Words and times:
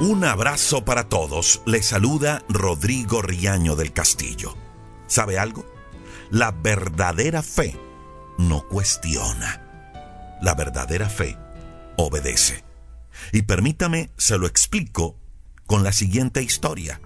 Un 0.00 0.22
abrazo 0.24 0.84
para 0.84 1.08
todos. 1.08 1.60
Les 1.66 1.86
saluda 1.86 2.44
Rodrigo 2.48 3.20
Riaño 3.20 3.74
del 3.74 3.92
Castillo. 3.92 4.56
¿Sabe 5.08 5.40
algo? 5.40 5.66
La 6.30 6.52
verdadera 6.52 7.42
fe 7.42 7.76
no 8.38 8.62
cuestiona. 8.68 9.60
La 10.40 10.54
verdadera 10.54 11.08
fe 11.08 11.36
obedece. 11.96 12.62
Y 13.32 13.42
permítame, 13.42 14.10
se 14.16 14.38
lo 14.38 14.46
explico 14.46 15.18
con 15.66 15.82
la 15.82 15.90
siguiente 15.90 16.44
historia. 16.44 17.00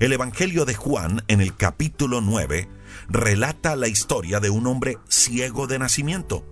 El 0.00 0.12
Evangelio 0.12 0.64
de 0.64 0.74
Juan, 0.74 1.22
en 1.28 1.40
el 1.40 1.54
capítulo 1.54 2.20
9, 2.20 2.68
relata 3.08 3.76
la 3.76 3.86
historia 3.86 4.40
de 4.40 4.50
un 4.50 4.66
hombre 4.66 4.98
ciego 5.08 5.68
de 5.68 5.78
nacimiento. 5.78 6.44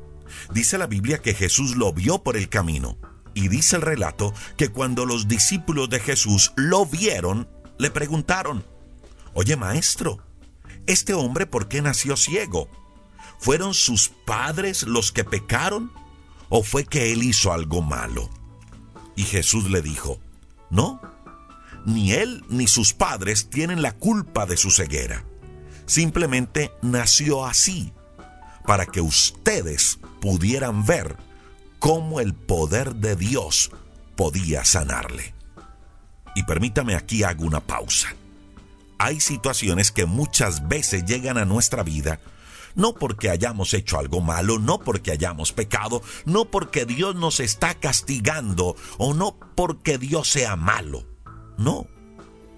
Dice 0.52 0.78
la 0.78 0.86
Biblia 0.86 1.18
que 1.18 1.34
Jesús 1.34 1.74
lo 1.74 1.92
vio 1.92 2.22
por 2.22 2.36
el 2.36 2.48
camino 2.48 2.98
y 3.34 3.48
dice 3.48 3.76
el 3.76 3.82
relato 3.82 4.32
que 4.56 4.68
cuando 4.68 5.06
los 5.06 5.28
discípulos 5.28 5.88
de 5.90 6.00
Jesús 6.00 6.52
lo 6.56 6.86
vieron, 6.86 7.48
le 7.78 7.90
preguntaron, 7.90 8.64
Oye 9.34 9.56
maestro, 9.56 10.18
¿este 10.86 11.14
hombre 11.14 11.46
por 11.46 11.68
qué 11.68 11.80
nació 11.82 12.16
ciego? 12.16 12.68
¿Fueron 13.38 13.74
sus 13.74 14.08
padres 14.08 14.84
los 14.84 15.10
que 15.10 15.24
pecaron? 15.24 15.90
¿O 16.48 16.62
fue 16.62 16.84
que 16.84 17.12
él 17.12 17.22
hizo 17.22 17.52
algo 17.52 17.82
malo? 17.82 18.28
Y 19.16 19.24
Jesús 19.24 19.70
le 19.70 19.82
dijo, 19.82 20.20
No, 20.70 21.00
ni 21.86 22.12
él 22.12 22.44
ni 22.48 22.66
sus 22.66 22.92
padres 22.92 23.48
tienen 23.50 23.82
la 23.82 23.92
culpa 23.92 24.46
de 24.46 24.56
su 24.56 24.70
ceguera. 24.70 25.24
Simplemente 25.86 26.72
nació 26.82 27.44
así, 27.44 27.92
para 28.66 28.86
que 28.86 29.00
ustedes 29.00 29.98
pudieran 30.20 30.86
ver 30.86 31.16
cómo 31.82 32.20
el 32.20 32.32
poder 32.32 32.94
de 32.94 33.16
Dios 33.16 33.72
podía 34.14 34.64
sanarle. 34.64 35.34
Y 36.36 36.44
permítame 36.44 36.94
aquí 36.94 37.24
hago 37.24 37.44
una 37.44 37.58
pausa. 37.58 38.14
Hay 38.98 39.18
situaciones 39.18 39.90
que 39.90 40.06
muchas 40.06 40.68
veces 40.68 41.04
llegan 41.06 41.38
a 41.38 41.44
nuestra 41.44 41.82
vida 41.82 42.20
no 42.76 42.94
porque 42.94 43.30
hayamos 43.30 43.74
hecho 43.74 43.98
algo 43.98 44.20
malo, 44.20 44.60
no 44.60 44.78
porque 44.78 45.10
hayamos 45.10 45.52
pecado, 45.52 46.02
no 46.24 46.44
porque 46.44 46.86
Dios 46.86 47.16
nos 47.16 47.40
está 47.40 47.74
castigando 47.74 48.76
o 48.96 49.12
no 49.12 49.36
porque 49.56 49.98
Dios 49.98 50.28
sea 50.28 50.54
malo, 50.54 51.04
no, 51.58 51.88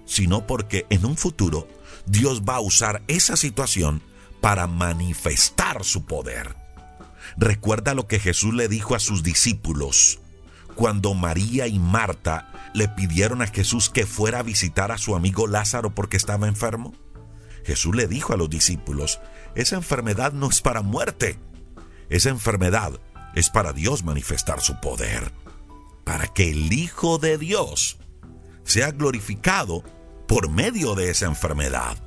sino 0.05 0.45
porque 0.45 0.85
en 0.91 1.03
un 1.03 1.17
futuro 1.17 1.67
Dios 2.05 2.43
va 2.43 2.57
a 2.57 2.61
usar 2.61 3.01
esa 3.07 3.35
situación 3.35 4.03
para 4.39 4.67
manifestar 4.67 5.83
su 5.83 6.05
poder. 6.05 6.64
Recuerda 7.37 7.93
lo 7.93 8.07
que 8.07 8.19
Jesús 8.19 8.53
le 8.53 8.67
dijo 8.67 8.95
a 8.95 8.99
sus 8.99 9.23
discípulos 9.23 10.19
cuando 10.75 11.13
María 11.13 11.67
y 11.67 11.79
Marta 11.79 12.51
le 12.73 12.87
pidieron 12.89 13.41
a 13.41 13.47
Jesús 13.47 13.89
que 13.89 14.05
fuera 14.05 14.39
a 14.39 14.43
visitar 14.43 14.91
a 14.91 14.97
su 14.97 15.15
amigo 15.15 15.47
Lázaro 15.47 15.95
porque 15.95 16.17
estaba 16.17 16.47
enfermo. 16.47 16.93
Jesús 17.63 17.95
le 17.95 18.07
dijo 18.07 18.33
a 18.33 18.37
los 18.37 18.49
discípulos, 18.49 19.19
esa 19.55 19.75
enfermedad 19.75 20.33
no 20.33 20.49
es 20.49 20.61
para 20.61 20.81
muerte, 20.81 21.39
esa 22.09 22.29
enfermedad 22.29 22.99
es 23.33 23.49
para 23.49 23.73
Dios 23.73 24.03
manifestar 24.03 24.61
su 24.61 24.79
poder, 24.79 25.31
para 26.03 26.27
que 26.27 26.51
el 26.51 26.71
Hijo 26.71 27.17
de 27.17 27.37
Dios 27.37 27.97
sea 28.63 28.91
glorificado 28.91 29.83
por 30.27 30.49
medio 30.49 30.95
de 30.95 31.09
esa 31.09 31.25
enfermedad. 31.25 31.97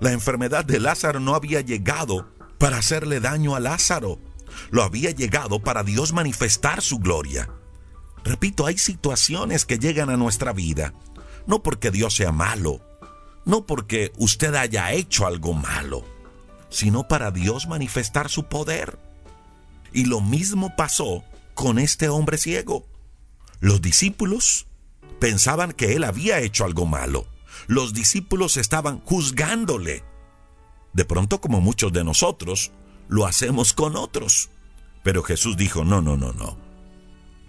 La 0.00 0.12
enfermedad 0.12 0.64
de 0.64 0.80
Lázaro 0.80 1.20
no 1.20 1.34
había 1.34 1.60
llegado 1.60 2.32
para 2.58 2.78
hacerle 2.78 3.20
daño 3.20 3.54
a 3.54 3.60
Lázaro, 3.60 4.18
lo 4.70 4.82
había 4.82 5.10
llegado 5.10 5.60
para 5.60 5.82
Dios 5.82 6.12
manifestar 6.12 6.82
su 6.82 6.98
gloria. 6.98 7.48
Repito, 8.24 8.66
hay 8.66 8.78
situaciones 8.78 9.64
que 9.64 9.78
llegan 9.78 10.10
a 10.10 10.16
nuestra 10.16 10.52
vida, 10.52 10.92
no 11.46 11.62
porque 11.62 11.90
Dios 11.90 12.14
sea 12.14 12.32
malo, 12.32 12.80
no 13.44 13.66
porque 13.66 14.12
usted 14.18 14.54
haya 14.54 14.92
hecho 14.92 15.26
algo 15.26 15.54
malo, 15.54 16.04
sino 16.68 17.08
para 17.08 17.30
Dios 17.30 17.66
manifestar 17.66 18.28
su 18.28 18.44
poder. 18.44 18.98
Y 19.92 20.04
lo 20.04 20.20
mismo 20.20 20.76
pasó 20.76 21.24
con 21.54 21.78
este 21.78 22.08
hombre 22.08 22.38
ciego. 22.38 22.86
Los 23.58 23.82
discípulos 23.82 24.66
pensaban 25.18 25.72
que 25.72 25.94
él 25.94 26.04
había 26.04 26.40
hecho 26.40 26.64
algo 26.64 26.86
malo. 26.86 27.26
Los 27.66 27.92
discípulos 27.92 28.56
estaban 28.56 29.00
juzgándole. 29.00 30.02
De 30.92 31.04
pronto, 31.04 31.40
como 31.40 31.60
muchos 31.60 31.92
de 31.92 32.04
nosotros, 32.04 32.72
lo 33.10 33.26
hacemos 33.26 33.74
con 33.74 33.96
otros. 33.96 34.48
Pero 35.02 35.22
Jesús 35.22 35.56
dijo, 35.56 35.84
no, 35.84 36.00
no, 36.00 36.16
no, 36.16 36.32
no. 36.32 36.56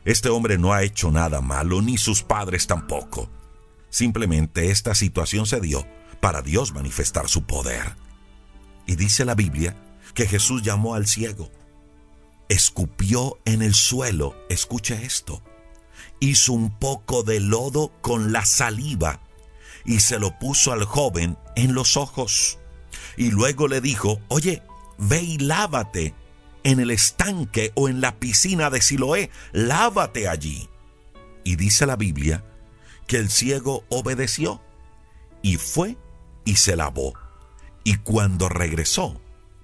Este 0.04 0.30
hombre 0.30 0.58
no 0.58 0.74
ha 0.74 0.84
hecho 0.84 1.12
nada 1.12 1.42
malo, 1.42 1.82
ni 1.82 1.98
sus 1.98 2.24
padres 2.24 2.68
tampoco. 2.68 3.30
Simplemente 3.90 4.72
esta 4.72 4.96
situación 4.96 5.46
se 5.46 5.62
dio 5.62 5.86
para 6.20 6.42
Dios 6.42 6.74
manifestar 6.74 7.30
su 7.30 7.44
poder. 7.44 7.96
Y 8.88 8.96
dice 8.96 9.24
la 9.24 9.36
Biblia 9.36 9.76
que 10.16 10.26
Jesús 10.26 10.64
llamó 10.64 10.96
al 10.96 11.08
ciego, 11.08 11.52
escupió 12.50 13.38
en 13.46 13.62
el 13.62 13.76
suelo, 13.76 14.36
escuche 14.50 15.06
esto, 15.06 15.44
hizo 16.20 16.54
un 16.54 16.78
poco 16.80 17.24
de 17.24 17.40
lodo 17.40 17.92
con 18.02 18.32
la 18.32 18.46
saliva 18.46 19.22
y 19.86 20.00
se 20.00 20.20
lo 20.20 20.38
puso 20.40 20.72
al 20.72 20.84
joven 20.86 21.38
en 21.56 21.74
los 21.76 21.96
ojos. 21.96 22.58
Y 23.18 23.32
luego 23.32 23.68
le 23.68 23.82
dijo, 23.82 24.20
oye, 24.28 24.64
ve 25.02 25.22
y 25.22 25.38
lávate 25.40 26.14
en 26.64 26.80
el 26.80 26.92
estanque 26.92 27.72
o 27.76 27.90
en 27.90 28.02
la 28.02 28.20
piscina 28.20 28.70
de 28.70 28.82
Siloé, 28.82 29.32
lávate 29.52 30.30
allí. 30.30 30.70
Y 31.44 31.56
dice 31.56 31.86
la 31.86 31.96
Biblia 31.96 32.46
que 33.08 33.18
el 33.18 33.30
ciego 33.30 33.84
obedeció 33.90 34.62
y 35.42 35.58
fue 35.58 35.98
y 36.46 36.56
se 36.56 36.76
lavó. 36.76 37.14
Y 37.84 37.96
cuando 37.98 38.48
regresó, 38.48 39.20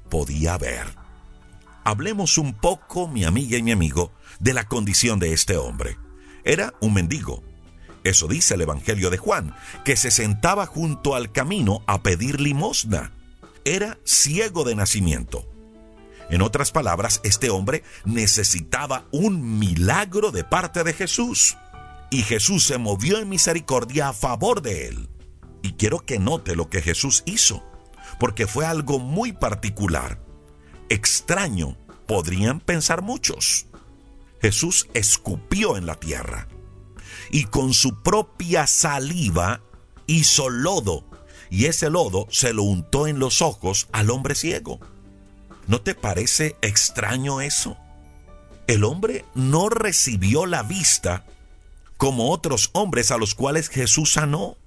podía 0.09 0.57
ver. 0.57 0.87
Hablemos 1.83 2.37
un 2.39 2.53
poco, 2.53 3.07
mi 3.07 3.23
amiga 3.23 3.57
y 3.57 3.63
mi 3.63 3.71
amigo, 3.71 4.11
de 4.39 4.53
la 4.53 4.67
condición 4.67 5.19
de 5.19 5.33
este 5.33 5.55
hombre. 5.55 5.97
Era 6.43 6.73
un 6.81 6.95
mendigo. 6.95 7.43
Eso 8.03 8.27
dice 8.27 8.55
el 8.55 8.61
Evangelio 8.61 9.11
de 9.11 9.17
Juan, 9.17 9.55
que 9.85 9.95
se 9.95 10.09
sentaba 10.09 10.65
junto 10.65 11.15
al 11.15 11.31
camino 11.31 11.83
a 11.85 12.01
pedir 12.01 12.41
limosna 12.41 13.11
era 13.75 13.99
ciego 14.03 14.63
de 14.63 14.75
nacimiento. 14.75 15.45
En 16.29 16.41
otras 16.41 16.71
palabras, 16.71 17.21
este 17.23 17.49
hombre 17.49 17.83
necesitaba 18.05 19.05
un 19.11 19.59
milagro 19.59 20.31
de 20.31 20.43
parte 20.43 20.83
de 20.83 20.93
Jesús. 20.93 21.57
Y 22.09 22.21
Jesús 22.23 22.65
se 22.65 22.77
movió 22.77 23.17
en 23.19 23.29
misericordia 23.29 24.09
a 24.09 24.13
favor 24.13 24.61
de 24.61 24.87
él. 24.87 25.09
Y 25.61 25.73
quiero 25.73 25.99
que 25.99 26.19
note 26.19 26.55
lo 26.55 26.69
que 26.69 26.81
Jesús 26.81 27.23
hizo, 27.25 27.63
porque 28.19 28.47
fue 28.47 28.65
algo 28.65 28.99
muy 28.99 29.33
particular. 29.33 30.21
Extraño, 30.89 31.77
podrían 32.05 32.61
pensar 32.61 33.01
muchos. 33.01 33.67
Jesús 34.41 34.87
escupió 34.93 35.77
en 35.77 35.85
la 35.85 35.95
tierra 35.95 36.47
y 37.31 37.45
con 37.45 37.73
su 37.73 38.01
propia 38.01 38.67
saliva 38.67 39.61
hizo 40.05 40.49
lodo 40.49 41.06
y 41.49 41.65
ese 41.65 41.89
lodo 41.89 42.27
se 42.29 42.53
lo 42.53 42.63
untó 42.63 43.07
en 43.07 43.19
los 43.19 43.41
ojos 43.41 43.87
al 43.91 44.09
hombre 44.09 44.35
ciego. 44.35 44.79
¿No 45.67 45.81
te 45.81 45.95
parece 45.95 46.55
extraño 46.61 47.41
eso? 47.41 47.77
El 48.67 48.83
hombre 48.83 49.25
no 49.33 49.69
recibió 49.69 50.45
la 50.45 50.63
vista 50.63 51.25
como 51.97 52.31
otros 52.31 52.69
hombres 52.73 53.11
a 53.11 53.17
los 53.17 53.35
cuales 53.35 53.69
Jesús 53.69 54.13
sanó. 54.13 54.57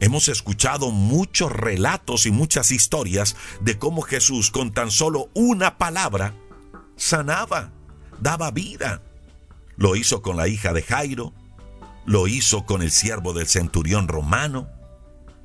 Hemos 0.00 0.28
escuchado 0.28 0.90
muchos 0.90 1.52
relatos 1.52 2.26
y 2.26 2.32
muchas 2.32 2.72
historias 2.72 3.36
de 3.60 3.78
cómo 3.78 4.02
Jesús 4.02 4.50
con 4.50 4.72
tan 4.72 4.90
solo 4.90 5.30
una 5.34 5.78
palabra 5.78 6.34
sanaba, 6.96 7.70
daba 8.20 8.50
vida. 8.50 9.02
Lo 9.76 9.96
hizo 9.96 10.22
con 10.22 10.36
la 10.36 10.48
hija 10.48 10.72
de 10.72 10.82
Jairo, 10.82 11.32
lo 12.04 12.26
hizo 12.26 12.66
con 12.66 12.82
el 12.82 12.90
siervo 12.90 13.32
del 13.32 13.46
centurión 13.46 14.08
romano, 14.08 14.68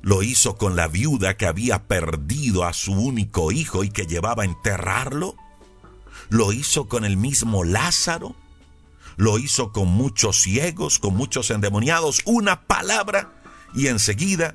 lo 0.02 0.22
hizo 0.22 0.56
con 0.56 0.76
la 0.76 0.88
viuda 0.88 1.36
que 1.36 1.46
había 1.46 1.84
perdido 1.86 2.64
a 2.64 2.72
su 2.72 2.92
único 2.92 3.52
hijo 3.52 3.84
y 3.84 3.90
que 3.90 4.06
llevaba 4.06 4.42
a 4.42 4.46
enterrarlo. 4.46 5.36
Lo 6.28 6.52
hizo 6.52 6.88
con 6.88 7.04
el 7.04 7.16
mismo 7.16 7.64
Lázaro. 7.64 8.34
Lo 9.16 9.38
hizo 9.38 9.72
con 9.72 9.88
muchos 9.88 10.40
ciegos, 10.42 10.98
con 10.98 11.16
muchos 11.16 11.50
endemoniados. 11.50 12.22
Una 12.24 12.66
palabra 12.66 13.42
y 13.74 13.88
enseguida 13.88 14.54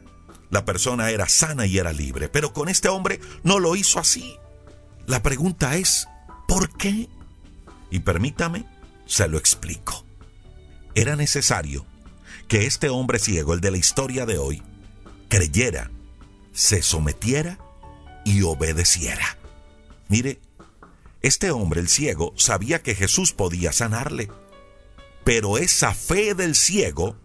la 0.49 0.65
persona 0.65 1.09
era 1.09 1.27
sana 1.27 1.65
y 1.65 1.77
era 1.77 1.91
libre. 1.91 2.29
Pero 2.29 2.53
con 2.53 2.69
este 2.69 2.87
hombre 2.87 3.19
no 3.43 3.59
lo 3.59 3.75
hizo 3.75 3.99
así. 3.99 4.37
La 5.05 5.21
pregunta 5.21 5.75
es, 5.75 6.07
¿por 6.47 6.69
qué? 6.77 7.09
Y 7.91 7.99
permítame, 7.99 8.65
se 9.05 9.27
lo 9.27 9.37
explico. 9.37 10.05
Era 10.95 11.15
necesario 11.15 11.85
que 12.47 12.65
este 12.65 12.89
hombre 12.89 13.19
ciego, 13.19 13.53
el 13.53 13.61
de 13.61 13.71
la 13.71 13.77
historia 13.77 14.25
de 14.25 14.37
hoy, 14.37 14.63
creyera, 15.33 15.89
se 16.51 16.83
sometiera 16.83 17.57
y 18.23 18.43
obedeciera. 18.43 19.39
Mire, 20.07 20.39
este 21.23 21.49
hombre, 21.49 21.81
el 21.81 21.89
ciego, 21.89 22.35
sabía 22.37 22.83
que 22.83 22.93
Jesús 22.93 23.33
podía 23.33 23.71
sanarle, 23.71 24.29
pero 25.23 25.57
esa 25.57 25.95
fe 25.95 26.35
del 26.35 26.53
ciego 26.53 27.15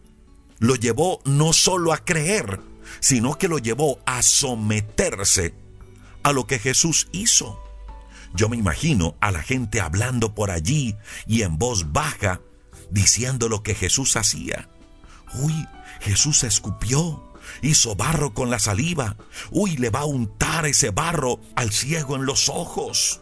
lo 0.58 0.74
llevó 0.74 1.20
no 1.26 1.52
solo 1.52 1.92
a 1.92 1.98
creer, 1.98 2.62
sino 3.00 3.36
que 3.36 3.46
lo 3.46 3.58
llevó 3.58 3.98
a 4.06 4.22
someterse 4.22 5.52
a 6.22 6.32
lo 6.32 6.46
que 6.46 6.58
Jesús 6.58 7.08
hizo. 7.12 7.62
Yo 8.32 8.48
me 8.48 8.56
imagino 8.56 9.16
a 9.20 9.32
la 9.32 9.42
gente 9.42 9.82
hablando 9.82 10.34
por 10.34 10.50
allí 10.50 10.96
y 11.26 11.42
en 11.42 11.58
voz 11.58 11.92
baja, 11.92 12.40
diciendo 12.90 13.50
lo 13.50 13.62
que 13.62 13.74
Jesús 13.74 14.16
hacía. 14.16 14.70
Uy, 15.34 15.52
Jesús 16.00 16.42
escupió, 16.42 17.27
hizo 17.62 17.96
barro 17.96 18.34
con 18.34 18.50
la 18.50 18.58
saliva. 18.58 19.16
Uy, 19.50 19.76
le 19.76 19.90
va 19.90 20.00
a 20.00 20.06
untar 20.06 20.66
ese 20.66 20.90
barro 20.90 21.40
al 21.56 21.72
ciego 21.72 22.16
en 22.16 22.26
los 22.26 22.48
ojos. 22.48 23.20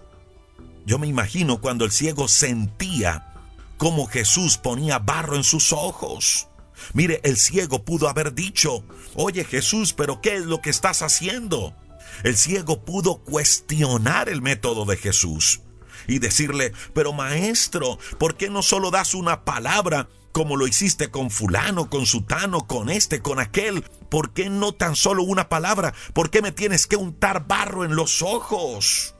Yo 0.84 0.98
me 0.98 1.06
imagino 1.06 1.60
cuando 1.60 1.84
el 1.84 1.90
ciego 1.90 2.28
sentía 2.28 3.34
cómo 3.76 4.06
Jesús 4.06 4.56
ponía 4.56 4.98
barro 4.98 5.36
en 5.36 5.44
sus 5.44 5.72
ojos. 5.72 6.48
Mire, 6.92 7.20
el 7.24 7.36
ciego 7.36 7.84
pudo 7.84 8.08
haber 8.08 8.34
dicho, 8.34 8.84
oye 9.14 9.44
Jesús, 9.44 9.92
pero 9.92 10.20
¿qué 10.20 10.36
es 10.36 10.44
lo 10.44 10.60
que 10.60 10.70
estás 10.70 11.02
haciendo? 11.02 11.74
El 12.22 12.36
ciego 12.36 12.84
pudo 12.84 13.18
cuestionar 13.18 14.28
el 14.28 14.42
método 14.42 14.84
de 14.84 14.96
Jesús 14.96 15.60
y 16.06 16.18
decirle, 16.18 16.72
pero 16.94 17.12
maestro, 17.12 17.98
¿por 18.18 18.36
qué 18.36 18.48
no 18.48 18.62
solo 18.62 18.90
das 18.90 19.14
una 19.14 19.44
palabra 19.44 20.08
como 20.36 20.58
lo 20.58 20.66
hiciste 20.66 21.10
con 21.10 21.30
fulano, 21.30 21.88
con 21.88 22.04
sutano, 22.04 22.66
con 22.66 22.90
este, 22.90 23.22
con 23.22 23.38
aquel? 23.38 23.80
¿Por 24.10 24.34
qué 24.34 24.50
no 24.50 24.72
tan 24.72 24.94
solo 24.94 25.22
una 25.22 25.48
palabra? 25.48 25.94
¿Por 26.12 26.28
qué 26.28 26.42
me 26.42 26.52
tienes 26.52 26.86
que 26.86 26.96
untar 26.96 27.46
barro 27.46 27.86
en 27.86 27.96
los 27.96 28.20
ojos? 28.20 29.14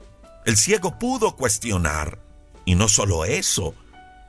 El 0.45 0.59
ciego 0.59 0.99
pudo 0.99 1.35
cuestionar. 1.35 2.19
Y 2.67 2.75
no 2.75 2.87
solo 2.91 3.25
eso. 3.25 3.75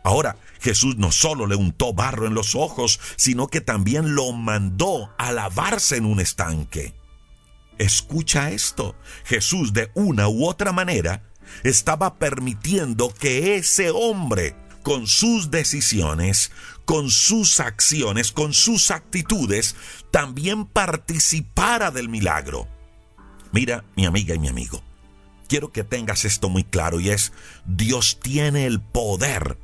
Ahora, 0.05 0.37
Jesús 0.61 0.95
no 0.95 1.11
solo 1.11 1.45
le 1.45 1.57
untó 1.57 1.93
barro 1.93 2.25
en 2.25 2.33
los 2.33 2.55
ojos, 2.55 3.01
sino 3.17 3.47
que 3.47 3.59
también 3.59 4.15
lo 4.15 4.31
mandó 4.31 5.13
a 5.17 5.33
lavarse 5.33 5.97
en 5.97 6.05
un 6.05 6.21
estanque. 6.21 6.93
Escucha 7.79 8.51
esto, 8.51 8.95
Jesús 9.25 9.73
de 9.73 9.91
una 9.93 10.29
u 10.29 10.47
otra 10.47 10.71
manera 10.71 11.21
estaba 11.65 12.15
permitiendo 12.15 13.13
que 13.13 13.57
ese 13.57 13.91
hombre, 13.91 14.55
con 14.87 15.05
sus 15.05 15.51
decisiones, 15.51 16.49
con 16.85 17.09
sus 17.09 17.59
acciones, 17.59 18.31
con 18.31 18.53
sus 18.53 18.89
actitudes, 18.89 19.75
también 20.11 20.65
participara 20.65 21.91
del 21.91 22.07
milagro. 22.07 22.69
Mira, 23.51 23.83
mi 23.97 24.05
amiga 24.05 24.33
y 24.33 24.39
mi 24.39 24.47
amigo, 24.47 24.81
quiero 25.49 25.73
que 25.73 25.83
tengas 25.83 26.23
esto 26.23 26.47
muy 26.47 26.63
claro 26.63 27.01
y 27.01 27.09
es, 27.09 27.33
Dios 27.65 28.21
tiene 28.21 28.65
el 28.65 28.79
poder 28.79 29.57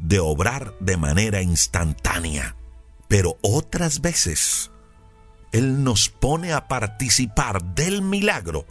de 0.00 0.18
obrar 0.20 0.74
de 0.80 0.98
manera 0.98 1.40
instantánea, 1.40 2.54
pero 3.08 3.38
otras 3.40 4.02
veces 4.02 4.70
él 5.50 5.82
nos 5.82 6.10
pone 6.10 6.52
a 6.52 6.68
participar 6.68 7.64
del 7.74 8.02
milagro 8.02 8.66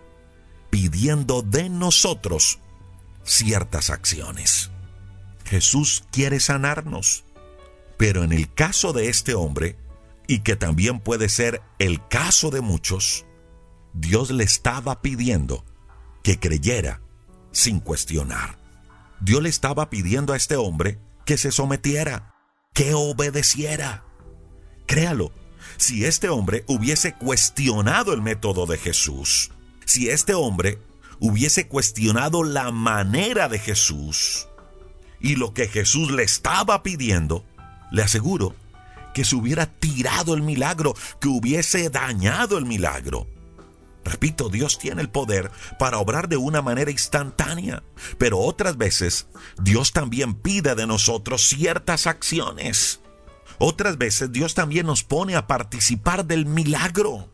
pidiendo 0.69 1.41
de 1.41 1.69
nosotros 1.69 2.59
ciertas 3.23 3.89
acciones. 3.89 4.69
Jesús 5.47 6.03
quiere 6.11 6.39
sanarnos, 6.39 7.23
pero 7.97 8.23
en 8.23 8.33
el 8.33 8.53
caso 8.53 8.91
de 8.93 9.09
este 9.09 9.33
hombre, 9.33 9.77
y 10.27 10.39
que 10.39 10.57
también 10.57 10.99
puede 10.99 11.29
ser 11.29 11.61
el 11.79 12.05
caso 12.09 12.51
de 12.51 12.59
muchos, 12.59 13.25
Dios 13.93 14.29
le 14.29 14.43
estaba 14.43 15.01
pidiendo 15.01 15.63
que 16.21 16.37
creyera 16.37 17.01
sin 17.51 17.79
cuestionar. 17.79 18.59
Dios 19.21 19.41
le 19.41 19.49
estaba 19.49 19.89
pidiendo 19.89 20.33
a 20.33 20.37
este 20.37 20.57
hombre 20.57 20.99
que 21.25 21.37
se 21.37 21.51
sometiera, 21.51 22.35
que 22.73 22.93
obedeciera. 22.93 24.03
Créalo, 24.85 25.31
si 25.77 26.05
este 26.05 26.27
hombre 26.27 26.65
hubiese 26.67 27.13
cuestionado 27.13 28.13
el 28.13 28.21
método 28.21 28.65
de 28.65 28.77
Jesús, 28.77 29.51
si 29.85 30.09
este 30.09 30.33
hombre 30.33 30.77
hubiese 31.19 31.67
cuestionado 31.67 32.43
la 32.43 32.71
manera 32.71 33.47
de 33.47 33.59
Jesús 33.59 34.46
y 35.19 35.35
lo 35.35 35.53
que 35.53 35.67
Jesús 35.67 36.11
le 36.11 36.23
estaba 36.23 36.83
pidiendo, 36.83 37.45
le 37.91 38.03
aseguro 38.03 38.55
que 39.13 39.25
se 39.25 39.35
hubiera 39.35 39.65
tirado 39.65 40.33
el 40.33 40.41
milagro, 40.43 40.93
que 41.19 41.27
hubiese 41.27 41.89
dañado 41.89 42.57
el 42.57 42.65
milagro. 42.65 43.27
Repito, 44.05 44.49
Dios 44.49 44.79
tiene 44.79 45.01
el 45.01 45.09
poder 45.09 45.51
para 45.79 45.97
obrar 45.97 46.29
de 46.29 46.37
una 46.37 46.61
manera 46.61 46.91
instantánea, 46.91 47.83
pero 48.17 48.39
otras 48.39 48.77
veces 48.77 49.27
Dios 49.61 49.91
también 49.91 50.33
pide 50.33 50.75
de 50.75 50.87
nosotros 50.87 51.47
ciertas 51.47 52.07
acciones 52.07 53.01
otras 53.59 53.97
veces 53.97 54.31
Dios 54.31 54.53
también 54.53 54.85
nos 54.85 55.03
pone 55.03 55.35
a 55.35 55.47
participar 55.47 56.25
del 56.25 56.45
milagro, 56.45 57.29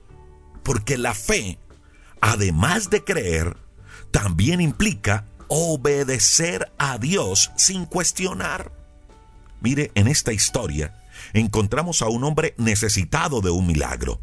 porque 0.64 0.98
la 0.98 1.14
fe, 1.14 1.60
además 2.22 2.90
de 2.90 3.04
creer, 3.04 3.58
también 4.12 4.62
implica 4.62 5.26
obedecer 5.48 6.72
a 6.78 6.98
Dios 6.98 7.52
sin 7.56 7.86
cuestionar. 7.86 8.72
Mire, 9.62 9.92
en 9.96 10.08
esta 10.08 10.34
historia 10.34 11.00
encontramos 11.34 12.02
a 12.02 12.08
un 12.08 12.24
hombre 12.24 12.54
necesitado 12.58 13.42
de 13.42 13.50
un 13.50 13.68
milagro. 13.68 14.22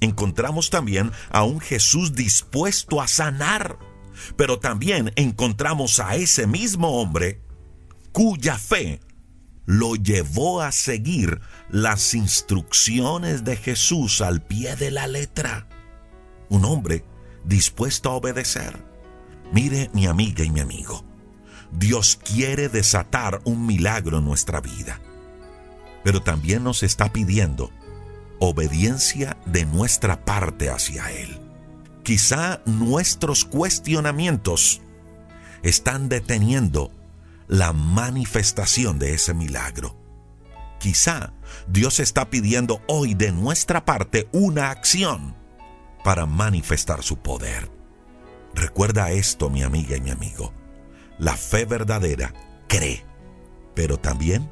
Encontramos 0.00 0.70
también 0.70 1.12
a 1.30 1.44
un 1.44 1.60
Jesús 1.60 2.14
dispuesto 2.14 3.00
a 3.00 3.08
sanar. 3.08 3.78
Pero 4.36 4.58
también 4.58 5.12
encontramos 5.16 6.00
a 6.00 6.16
ese 6.16 6.46
mismo 6.46 7.00
hombre 7.00 7.40
cuya 8.12 8.58
fe 8.58 9.00
lo 9.64 9.94
llevó 9.94 10.60
a 10.60 10.72
seguir 10.72 11.40
las 11.70 12.14
instrucciones 12.14 13.44
de 13.44 13.56
Jesús 13.56 14.20
al 14.20 14.42
pie 14.42 14.76
de 14.76 14.90
la 14.90 15.06
letra. 15.06 15.66
Un 16.48 16.64
hombre 16.64 17.04
dispuesto 17.44 18.10
a 18.10 18.14
obedecer. 18.14 18.91
Mire 19.52 19.90
mi 19.92 20.06
amiga 20.06 20.44
y 20.44 20.50
mi 20.50 20.60
amigo, 20.60 21.04
Dios 21.70 22.18
quiere 22.22 22.70
desatar 22.70 23.42
un 23.44 23.66
milagro 23.66 24.18
en 24.18 24.24
nuestra 24.24 24.62
vida, 24.62 24.98
pero 26.02 26.22
también 26.22 26.64
nos 26.64 26.82
está 26.82 27.12
pidiendo 27.12 27.70
obediencia 28.38 29.36
de 29.44 29.66
nuestra 29.66 30.24
parte 30.24 30.70
hacia 30.70 31.10
Él. 31.12 31.38
Quizá 32.02 32.62
nuestros 32.64 33.44
cuestionamientos 33.44 34.80
están 35.62 36.08
deteniendo 36.08 36.90
la 37.46 37.74
manifestación 37.74 38.98
de 38.98 39.14
ese 39.14 39.34
milagro. 39.34 39.96
Quizá 40.80 41.34
Dios 41.68 42.00
está 42.00 42.30
pidiendo 42.30 42.80
hoy 42.88 43.14
de 43.14 43.32
nuestra 43.32 43.84
parte 43.84 44.28
una 44.32 44.70
acción 44.70 45.36
para 46.02 46.24
manifestar 46.24 47.02
su 47.02 47.18
poder. 47.18 47.81
Recuerda 48.54 49.10
esto, 49.10 49.50
mi 49.50 49.62
amiga 49.62 49.96
y 49.96 50.00
mi 50.00 50.10
amigo. 50.10 50.52
La 51.18 51.36
fe 51.36 51.64
verdadera 51.64 52.32
cree, 52.68 53.04
pero 53.74 53.98
también 53.98 54.50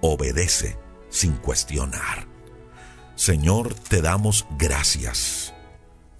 obedece 0.00 0.78
sin 1.08 1.32
cuestionar. 1.32 2.26
Señor, 3.16 3.74
te 3.74 4.00
damos 4.00 4.46
gracias 4.58 5.54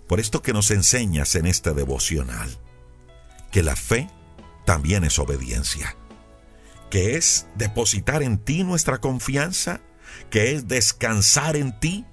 por 0.08 0.20
esto 0.20 0.42
que 0.42 0.52
nos 0.52 0.70
enseñas 0.70 1.34
en 1.34 1.46
este 1.46 1.74
devocional, 1.74 2.48
que 3.52 3.62
la 3.62 3.76
fe 3.76 4.08
también 4.64 5.04
es 5.04 5.18
obediencia, 5.18 5.96
que 6.90 7.16
es 7.16 7.46
depositar 7.54 8.22
en 8.22 8.38
ti 8.38 8.64
nuestra 8.64 8.98
confianza, 8.98 9.80
que 10.30 10.52
es 10.52 10.66
descansar 10.66 11.56
en 11.56 11.78
ti, 11.78 12.06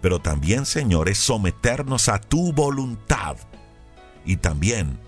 pero 0.00 0.20
también, 0.20 0.64
Señor, 0.64 1.08
es 1.08 1.18
someternos 1.18 2.08
a 2.08 2.20
tu 2.20 2.52
voluntad 2.52 3.36
y 4.30 4.36
también 4.36 5.00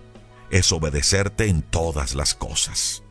es 0.51 0.73
obedecerte 0.73 1.47
en 1.47 1.61
todas 1.61 2.13
las 2.13 2.33
cosas. 2.33 3.03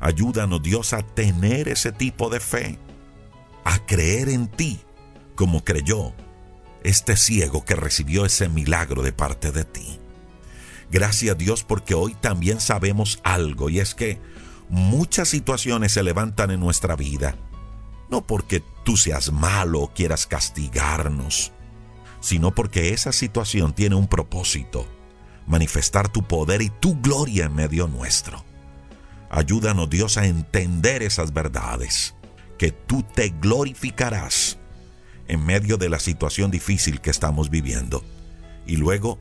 Ayúdanos, 0.00 0.60
Dios, 0.62 0.92
a 0.92 1.02
tener 1.02 1.68
ese 1.68 1.92
tipo 1.92 2.28
de 2.28 2.40
fe, 2.40 2.76
a 3.62 3.78
creer 3.86 4.30
en 4.30 4.48
ti 4.48 4.80
como 5.36 5.62
creyó 5.62 6.12
este 6.82 7.16
ciego 7.16 7.64
que 7.64 7.76
recibió 7.76 8.24
ese 8.24 8.48
milagro 8.48 9.02
de 9.02 9.12
parte 9.12 9.52
de 9.52 9.64
ti. 9.64 10.00
Gracias 10.90 11.38
Dios 11.38 11.62
porque 11.62 11.94
hoy 11.94 12.14
también 12.14 12.60
sabemos 12.60 13.20
algo 13.22 13.70
y 13.70 13.78
es 13.78 13.94
que 13.94 14.20
muchas 14.68 15.28
situaciones 15.28 15.92
se 15.92 16.02
levantan 16.02 16.50
en 16.50 16.58
nuestra 16.58 16.96
vida. 16.96 17.36
No 18.10 18.26
porque 18.26 18.64
tú 18.84 18.96
seas 18.96 19.30
malo 19.30 19.82
o 19.82 19.94
quieras 19.94 20.26
castigarnos, 20.26 21.52
sino 22.20 22.56
porque 22.56 22.92
esa 22.92 23.12
situación 23.12 23.72
tiene 23.72 23.94
un 23.94 24.08
propósito, 24.08 24.88
manifestar 25.48 26.08
tu 26.08 26.22
poder 26.22 26.62
y 26.62 26.70
tu 26.70 27.00
gloria 27.00 27.46
en 27.46 27.54
medio 27.54 27.88
nuestro. 27.88 28.44
Ayúdanos 29.30 29.90
Dios 29.90 30.16
a 30.16 30.26
entender 30.26 31.02
esas 31.02 31.32
verdades, 31.32 32.14
que 32.58 32.70
tú 32.70 33.02
te 33.02 33.30
glorificarás 33.30 34.58
en 35.26 35.44
medio 35.44 35.76
de 35.76 35.88
la 35.88 35.98
situación 35.98 36.50
difícil 36.50 37.00
que 37.00 37.10
estamos 37.10 37.50
viviendo. 37.50 38.04
Y 38.66 38.76
luego 38.76 39.18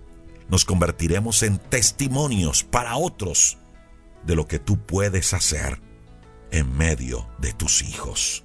nos 0.50 0.66
convertiremos 0.66 1.44
en 1.44 1.58
testimonios 1.58 2.64
para 2.64 2.98
otros 2.98 3.58
de 4.26 4.36
lo 4.36 4.48
que 4.48 4.60
tú 4.60 4.78
puedes 4.86 5.34
hacer 5.34 5.82
en 6.52 6.76
medio 6.76 7.28
de 7.40 7.54
tus 7.54 7.82
hijos. 7.82 8.44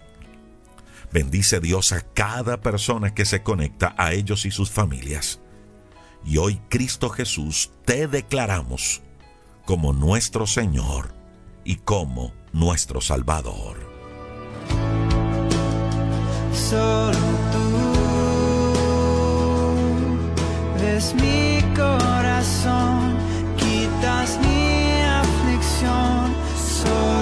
Bendice 1.12 1.61
Dios 1.61 1.93
a 1.93 2.01
cada 2.01 2.61
persona 2.61 3.15
que 3.15 3.25
se 3.25 3.43
conecta 3.43 3.95
a 3.99 4.12
ellos 4.12 4.47
y 4.47 4.51
sus 4.51 4.71
familias. 4.71 5.41
Y 6.25 6.38
hoy 6.38 6.61
Cristo 6.69 7.09
Jesús 7.11 7.71
te 7.85 8.07
declaramos 8.07 9.02
como 9.64 9.93
nuestro 9.93 10.47
Señor 10.47 11.14
y 11.64 11.76
como 11.76 12.33
nuestro 12.52 13.00
Salvador. 13.00 13.91
Solo 16.52 17.19
tú 17.52 17.93
ves 20.81 21.14
mi 21.14 21.61
corazón, 21.75 23.17
quitas 23.57 24.38
mi 24.41 25.02
aflicción, 25.02 26.35
solo 26.85 27.22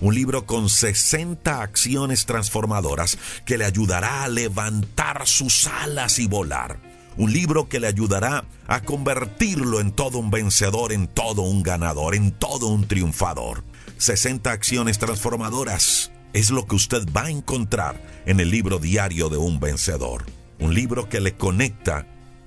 Un 0.00 0.14
libro 0.14 0.46
con 0.46 0.68
60 0.68 1.62
acciones 1.62 2.26
transformadoras 2.26 3.18
que 3.44 3.58
le 3.58 3.64
ayudará 3.64 4.24
a 4.24 4.28
levantar 4.28 5.26
sus 5.26 5.66
alas 5.66 6.18
y 6.18 6.26
volar. 6.26 6.78
Un 7.16 7.32
libro 7.32 7.68
que 7.68 7.78
le 7.78 7.86
ayudará 7.86 8.44
a 8.66 8.82
convertirlo 8.82 9.80
en 9.80 9.92
todo 9.92 10.18
un 10.18 10.30
vencedor, 10.30 10.92
en 10.92 11.06
todo 11.06 11.42
un 11.42 11.62
ganador, 11.62 12.14
en 12.14 12.32
todo 12.32 12.68
un 12.68 12.88
triunfador. 12.88 13.62
60 13.98 14.50
acciones 14.50 14.98
transformadoras 14.98 16.10
es 16.32 16.50
lo 16.50 16.66
que 16.66 16.74
usted 16.74 17.06
va 17.16 17.26
a 17.26 17.30
encontrar 17.30 18.02
en 18.26 18.40
el 18.40 18.50
libro 18.50 18.80
Diario 18.80 19.28
de 19.28 19.36
un 19.36 19.60
Vencedor. 19.60 20.24
Un 20.58 20.74
libro 20.74 21.08
que 21.08 21.20
le 21.20 21.36
conecta 21.36 22.06